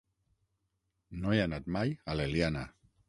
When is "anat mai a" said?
1.43-2.17